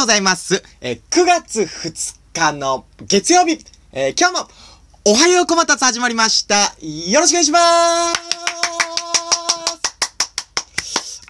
[0.00, 0.62] とうございます。
[0.80, 4.48] えー9月2日の月曜日、えー今日も、
[5.04, 6.72] おはようこまたつ始まりました。
[6.80, 7.62] よろしくお願いします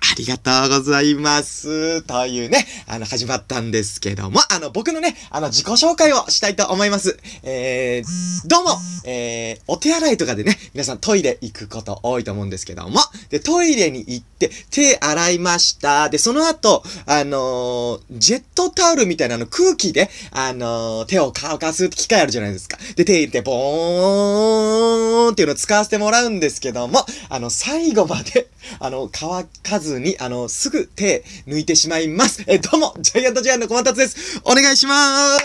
[0.01, 2.02] あありがとうございます。
[2.02, 7.19] というね、あの、始まったんですけども、あの、僕のね、あの、自己紹介をしたいと思います。
[7.43, 8.70] えー、どうも、
[9.05, 16.11] えー、お手洗いとかでね、皆さんトイレ行くこと多いと思うんですけども、で、トイレに行って、手洗いました。
[16.11, 22.77] で、その後、あのージェットタオルみたいなの空気で、あのー手を乾かす機械あるじゃないですか。
[22.95, 32.42] で、手入れて、ボーンっていうのを使わせてもらうんですけども、あの、最後まで、あの、乾かずに、にあの、すぐ手抜いてしまいます。
[32.46, 34.41] え、どうも、ジャイアントジャイアンの小松です。
[34.45, 35.38] お願いしまー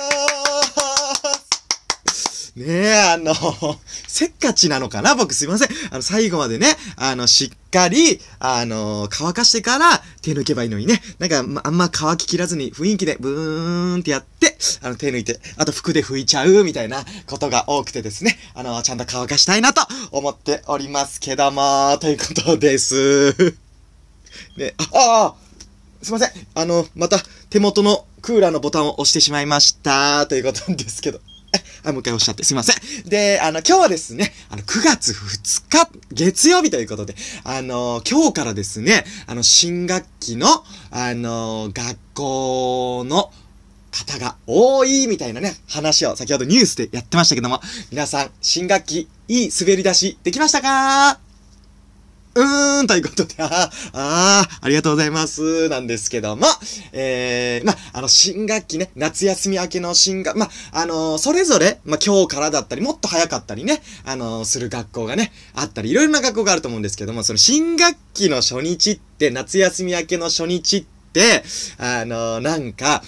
[2.11, 2.53] す。
[2.55, 3.35] ねえ、あの、
[4.07, 5.13] せっかちなのかな？
[5.15, 5.67] 僕すいません。
[5.91, 11.01] あの、最後までね、あの、しっかり、あの、乾かしてから手抜けばいいのにね。
[11.19, 18.39] なんか、まあんま乾ききらずに雰囲気でブーンってやって、あの、手抜いて、あと服で拭いちゃうみたいなことが多くてですね。
[18.53, 23.64] あの、ちゃんと乾かしたいなと思っておりますけども、ということです。
[24.57, 25.35] ね、あ、あ
[26.01, 26.29] すいません。
[26.53, 27.17] あの、また
[27.49, 30.27] 手元のクーラーのボタンを押してしまいました。
[30.27, 31.19] ということなんですけど。
[31.55, 33.09] えあ、もう一回押しゃってすいません。
[33.09, 40.47] で、あの、今日はですね、あの、9月2日、月曜日ということで、あの、今日からですね、あの、新学期の、
[40.91, 43.31] あの、学校の、
[43.95, 51.24] 方が多いみたいなね、話を先ほどニュースでやってましたけども、皆さん、新学期、いい滑り出しできましたか？
[52.37, 56.45] うーん、ということで、ああ、ありがとうございます、なんですけども、
[56.91, 71.41] えー、ま、あの、新学期ね、夏休み明けの新学、ま、あのーそれぞれ、ま、今日からだったり、もっと早かったりね、あのーする学校がね、あったり、いろいろな学校があると思うんですけども、その新学期の初日って、夏休み明けの初日って、
[71.77, 73.01] あのーなんか、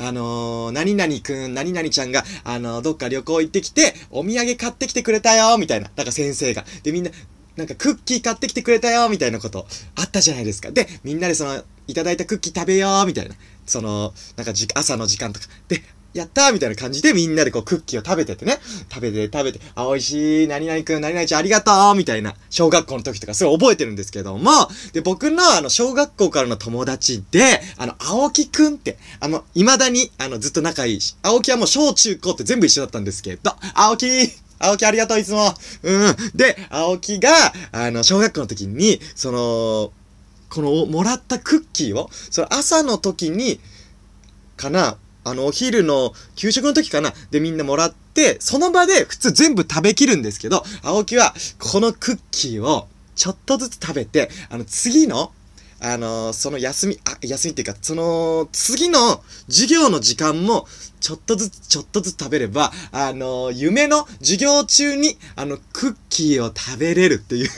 [0.00, 5.88] あのー、何々くん、何々ちゃんが、あのーどっか旅行行ってきて、お土産買ってきてくれたよ、みたいな。
[5.94, 6.64] だから先生が。
[6.82, 7.12] で、みんな、
[7.56, 10.70] なんかクッキー買ってきてくれたよ、みたいなことあったじゃないですか。
[10.70, 13.34] で、みんなでその、いただいたクッキー食べよう、みたいな。
[13.66, 15.46] その、なんかじ、朝の時間とか。
[15.68, 15.82] で、
[16.14, 18.58] やったーみたいな感じでみんなでこうクッキーを食べててね。
[18.92, 24.50] 食べて食べて、あ、美味しい、何々くん、何々ちゃんありがとうみたいな、小学校の時とかすごい覚えてるんですけども、
[24.92, 34.06] で、僕のあの、小学校からの友達で、あの、青木くんって、あの、未だに、あの、ずっと仲いいし、青木はもう小中高って全部一緒だったんですけど、青木
[34.62, 35.52] 青木ありがとう、いつも。
[35.82, 36.16] うん。
[36.34, 37.30] で、青木が、
[37.72, 39.92] あの、小学校の時に、その、
[40.48, 43.60] この、もらったクッキーを、その朝の時に、
[44.56, 55.32] かな、あの、お昼の給食の時かな、でみんなもらって、その場で普通全部食べきるんですけど、青木は、このクッキーを、ちょっとずつ食べて、あの、次の、
[55.84, 60.66] あのその休み、あ、休みっていうか、その、次の授業の時間も、
[61.00, 67.50] ちょっとずつ、ちょっとずつ食べれば、あの夢の授業中に、あの、クッキーを食べれるっていう、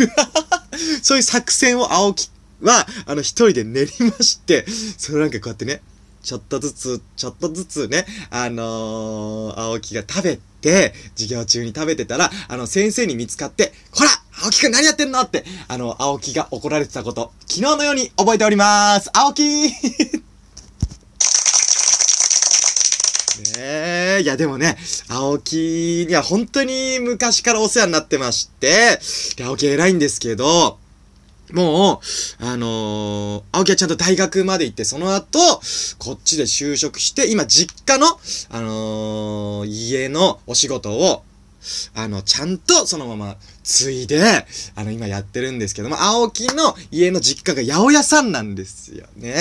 [1.02, 2.30] そういう作戦を青木
[2.62, 4.64] は、あの、一人で練りまして、
[4.96, 5.82] そのなんかこうやってね、
[6.24, 14.10] ちょっとずつ、ちょっとずつね、あのー、青木が食べて、授業中に食べてたら、あの、先生に見つかって、ほら
[14.42, 15.20] 青木くん何やってんの？
[15.20, 19.10] って、あの、青木が怒られてたこと、昨日のように覚えておりまーす。
[19.12, 19.42] 青木！
[23.58, 28.98] ねえ、いやでもね、青木には本当に昔からお世話になってまして、
[29.44, 30.78] 青木偉いんですけど、
[31.54, 32.00] も
[32.41, 35.38] う、あのー、青木はちゃんと大学まで行って、その後、
[35.98, 38.06] こっちで就職して、今実家の、
[38.50, 41.22] あのー、家のお仕事を、
[41.94, 49.34] あの、ちゃんとそのまま継いで、あの、今やってるんですけども、青木の家の実家が八百屋さんなんですよね。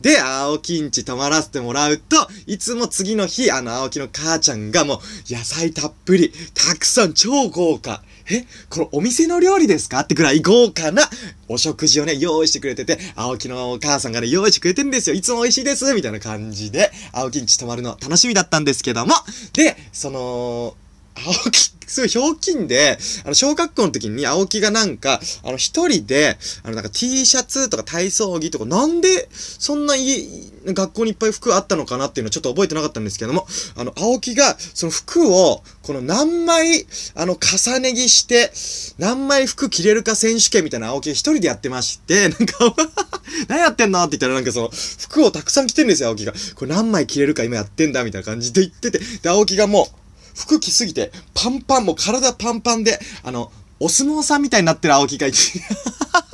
[0.00, 8.02] で、青木んち泊まらせてもらうと、いつも次の日、あの、青木の母ちゃんがもう、野菜たっぷり、たくさん超豪華。
[8.30, 10.00] えこのお店の料理ですか？
[10.00, 11.02] ってくらい豪華な
[11.46, 15.14] お食事をね、用意してくれてて、青木のお母さんがね、用意してくれてんですよ。
[15.14, 19.14] いつも美味しいですみたいな感じで、青木んち泊まるの楽しみだったんですけども、
[19.52, 20.74] で、その、
[21.16, 30.26] 青木、すごいひょうきんで、あの、小学校の時に青木がなんか、あの、一人で、あの、なんか T シャツとか体操着とか、なんで、そんな家、
[30.66, 33.46] 学校にいっぱい服あったのかなっていうのはちょっと覚えてなかったんですけども、
[33.76, 38.50] あの、青木が、その服を、この何枚、あの、重ね着して、
[38.98, 42.74] 何枚服着れるか選手権みたいな青木一人でやってまして、なんか、
[43.48, 46.34] 何やってんのって言ったらなんかその、服をたくさん着てるんですよ、青木が。
[46.54, 50.03] これ何枚着れるか今やってんだ、みたいな感じで言ってて、で、青木がもう、
[50.34, 55.38] 服着すぎて、パンパン、もう体パンパンで、あの、お相撲さんみたいになってる青木がいて。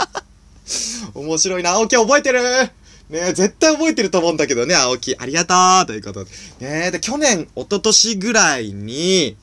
[1.14, 2.42] 面白いな、青木覚えてる
[3.10, 5.16] ね絶対覚えてると思うんだけどね、青木。
[5.18, 6.30] ありがとうということで。
[6.60, 9.36] ねで、去年、一昨年ぐらいに、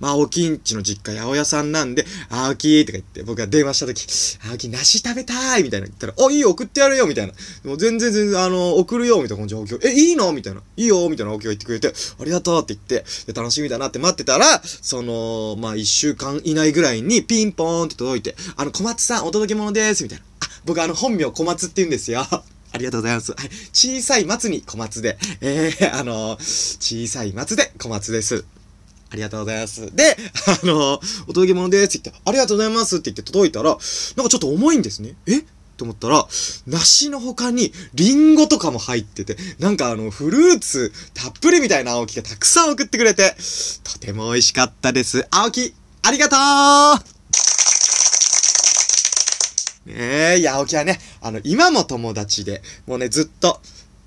[0.00, 4.06] まあ、青木んちの実家、八百屋さんなんで、青木とか言って、僕が電話した時、
[4.50, 7.32] 青木、梨食べたいみたいな言ったら、あ、いいよ、送ってやるよみたいな。
[7.64, 10.32] もう全然全然、あの、送るよみたいな感じでえ、いいの？
[10.32, 10.62] みたいな。
[10.76, 20.24] いいよみたいな青木が言ってくれて、ありがとうって言って、で楽しみだなって待ってたら、その、まあ、一週間以内ぐらいにピンポーンって届いて、あの、小松さん、お届け物ですみたいな。
[20.40, 22.26] あ、僕あの、本名小松って言うんですよ。
[22.72, 23.32] ありがとうございます。
[23.32, 23.50] はい。
[23.72, 28.44] 小さい松に小松で、ええー、あのー、小さい松で小松です。
[29.12, 29.94] ありがとうございます。
[29.94, 30.16] で、
[30.62, 35.16] あの、お届け物ですって言って、ありがとうございますって言って届いたら、なんかちょっと重いんですね。
[35.26, 35.42] え？
[35.76, 36.28] と思ったら、
[36.66, 43.34] 梨の他にリンゴとかも入ってて、なんかあの、フルーツたっぷりみたいな青木がたくさん送ってくれて、
[43.82, 45.26] とても美味しかったです。
[45.30, 46.40] 青木、ありがとう
[49.86, 53.62] ねえ、いや、青木はね、あの、今も友達で、もうね、ずっと、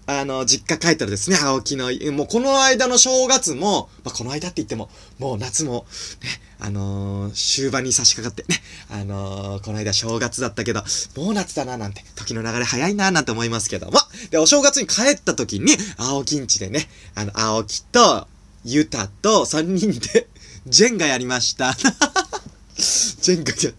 [0.05, 5.85] あの、実家帰ったらですね、青木の、もうこの間の正月も、まあ、この間って言っても、もう夏も、
[6.21, 6.29] ね、
[6.59, 8.59] あのー、終盤に差し掛かってね、
[8.89, 10.83] あのー、この間正月だったけど、
[11.15, 18.27] もう夏だななんて、時の流れ早いななんて思いますけども、で、お正月に帰った時に、青木んちでね、あの、青木と、
[18.65, 20.27] ゆたと3人で、
[20.65, 21.75] ジェンガやりました。
[22.75, 23.73] ジェンガで、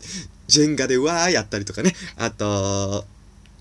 [0.46, 3.06] ジェンガでわーやったりとかね、あと、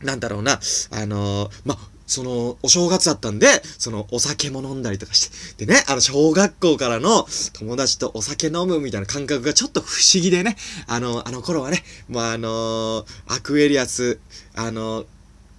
[0.04, 0.60] なんだろうな、
[0.92, 3.48] あのー、まその、お正月だったんで、
[3.78, 5.66] その、お酒も飲んだりとかして。
[5.66, 10.58] でね、あの、小学校からの友達とお酒飲むみたいな感覚がちょっと不思議でね、
[10.88, 14.20] あの、あの頃はね、もうあのー、アクエリアス、
[14.54, 15.06] あのー、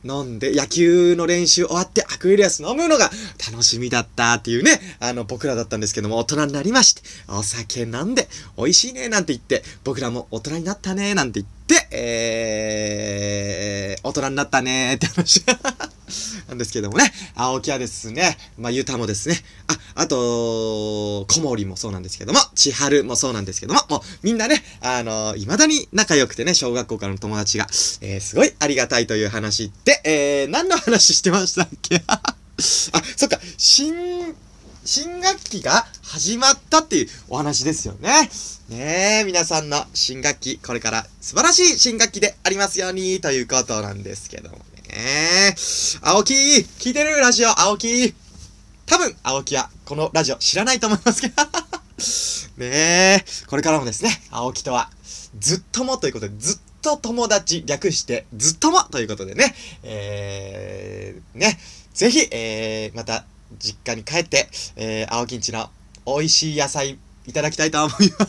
[0.05, 3.11] 飲んで、野球の練習終わってアクエリアス飲むのが
[3.51, 15.43] 楽しみだったっていうね、あの、僕らだったんですけども、大人になりまして、お酒飲んで、美味しいね、なんて言って、僕らも大人になったね、なんて言って、えー、大人になったねって話。
[16.49, 27.67] なんですけどもね、青木はですね、まあ、ゆたもですね、あ、あと、小森もそうなんですけども、千春もそうなんですけども、もうみんなね、あのー、未だに仲良くてね、小学校からの友達が、
[28.01, 32.03] えー、すごいありがたいという話で、えー、何の話してましたっけ？
[32.07, 32.21] あ、
[33.17, 34.35] そっか、新、
[34.85, 38.29] 新学期が始まったっていうお話ですよね。
[38.69, 44.59] ねえ、皆さんの新学期、これから素晴らしい新学期でありますように、ということなんですけども。
[44.91, 48.15] えー、青木聞いてるラジオ、青木
[48.85, 51.43] 多分、青木はこのラジオ知らないと思いますけど
[52.59, 54.91] ねえ、これからもですね、青木とは、
[55.39, 61.59] ずっともということで、ずっと友達、略して、ずっともということでね、えー、ね、
[61.95, 63.25] ぜひ、えー、また、
[63.59, 65.71] 実家に帰って、えー、青木んちの
[66.07, 68.27] 美味しい野菜いただきたいと思いま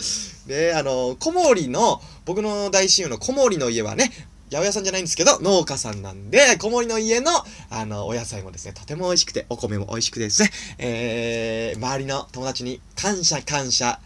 [0.00, 0.46] す。
[0.48, 4.12] で、あの、小森の、僕の大親友の小森の家はね、
[4.50, 7.30] 八百屋さんじゃないんですけど、農家さんなんで、小森の家の、
[7.70, 13.98] あの、お野菜もですね、とても美味しくて、お米も美味しくてですね、えー、周りの友達に感謝感謝、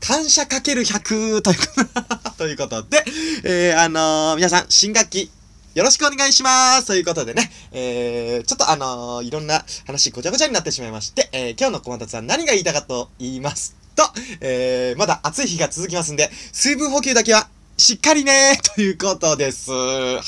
[0.00, 1.62] 感謝かける100という
[2.36, 3.04] ということで、
[3.44, 5.30] えー、あのー、皆さん、新学期、
[5.74, 14.02] よろしくお願いしますということでね、えー、ちょっとあのー、いろんな話ごちゃごちゃになってしまいまして、えー、今日の小松さん何が言いたかと言いますと、
[14.40, 19.70] えー、まだ暑い日が続きますんで、水分補給だけはしっかりねということです。
[19.70, 20.22] はい。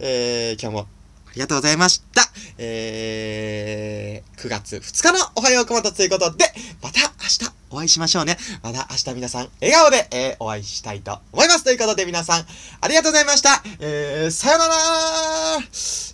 [0.00, 0.99] えー、今日も
[1.30, 2.22] ありがとうございました。
[2.58, 6.44] えー、9月2日のおはようこまとということで、
[6.82, 8.36] また明日お会いしましょうね。
[8.64, 11.62] また明日皆さん笑顔で、えー、お会いしたいと思います。
[11.62, 12.44] ということで皆さん、
[12.80, 13.62] ありがとうございました。
[13.78, 14.74] えー、さよなら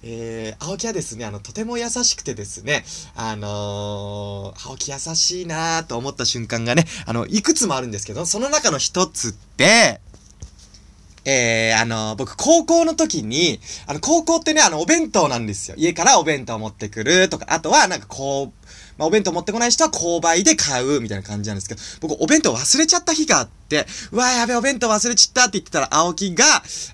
[0.02, 2.85] えー、青木はですね、あの、とても優しくてですね、
[3.16, 10.00] あのー、青木優しいなーと思った瞬間がね、あの、いくつもあるんですけど、その中の一つって、
[11.28, 15.75] えー、あの、僕、高校の時に、あの、高校ってね、あの、お弁当なんですよ。
[15.76, 18.66] 家からお弁当持ってくるとか、あとは、なんかこう、
[18.97, 26.45] まあ、お弁当持ってこない人は購買で買うみたいな感じなんですけど、僕、お弁当忘れちゃった日があって、うわやべ、お弁当忘れちったって言ってたら、青木が、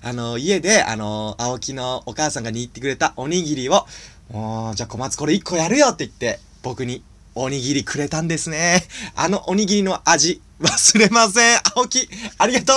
[0.01, 3.85] あの、家で、あの、青木のお母さんが握ってくれたおにぎりを、
[4.31, 7.03] もう、じゃあ小松これ1個やるよって言って、僕に
[7.35, 8.83] おにぎりくれたんですね。
[9.15, 11.59] あのおにぎりの味、忘れません。
[11.75, 12.73] 青木、ありがと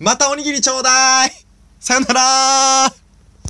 [0.00, 1.30] うまたおにぎりちょうだい
[1.78, 3.07] さよなら